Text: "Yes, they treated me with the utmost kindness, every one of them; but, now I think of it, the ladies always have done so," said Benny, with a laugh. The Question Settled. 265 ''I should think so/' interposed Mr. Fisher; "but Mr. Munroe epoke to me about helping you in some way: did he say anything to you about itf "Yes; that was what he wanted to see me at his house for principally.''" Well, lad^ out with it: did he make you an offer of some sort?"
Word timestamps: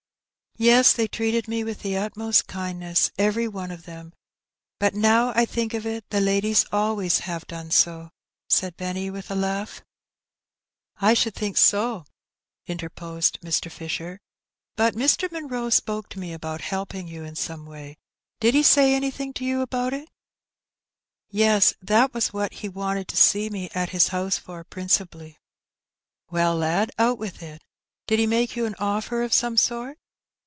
"Yes, 0.57 0.93
they 0.93 1.07
treated 1.07 1.47
me 1.47 1.63
with 1.63 1.79
the 1.81 1.97
utmost 1.97 2.45
kindness, 2.45 3.09
every 3.17 3.47
one 3.47 3.71
of 3.71 3.85
them; 3.85 4.13
but, 4.79 4.93
now 4.93 5.31
I 5.33 5.43
think 5.45 5.73
of 5.73 5.87
it, 5.87 6.07
the 6.09 6.19
ladies 6.19 6.65
always 6.73 7.19
have 7.19 7.47
done 7.47 7.71
so," 7.71 8.11
said 8.49 8.75
Benny, 8.77 9.09
with 9.09 9.31
a 9.31 9.33
laugh. 9.35 9.81
The 10.99 10.99
Question 10.99 11.31
Settled. 11.55 12.07
265 12.67 12.67
''I 12.67 12.69
should 12.75 12.85
think 12.85 12.89
so/' 12.93 13.11
interposed 13.17 13.39
Mr. 13.39 13.71
Fisher; 13.71 14.19
"but 14.75 14.93
Mr. 14.93 15.31
Munroe 15.31 15.69
epoke 15.69 16.09
to 16.09 16.19
me 16.19 16.31
about 16.33 16.61
helping 16.61 17.07
you 17.07 17.23
in 17.23 17.35
some 17.35 17.65
way: 17.65 17.97
did 18.41 18.53
he 18.53 18.61
say 18.61 18.93
anything 18.93 19.33
to 19.35 19.45
you 19.45 19.61
about 19.61 19.93
itf 19.93 20.07
"Yes; 21.31 21.73
that 21.81 22.13
was 22.13 22.33
what 22.33 22.55
he 22.55 22.69
wanted 22.69 23.07
to 23.07 23.17
see 23.17 23.49
me 23.49 23.69
at 23.73 23.89
his 23.89 24.09
house 24.09 24.37
for 24.37 24.63
principally.''" 24.65 25.39
Well, 26.29 26.55
lad^ 26.59 26.89
out 26.99 27.17
with 27.17 27.41
it: 27.41 27.63
did 28.05 28.19
he 28.19 28.27
make 28.27 28.55
you 28.55 28.67
an 28.67 28.75
offer 28.77 29.23
of 29.23 29.33
some 29.33 29.57
sort?" 29.57 29.97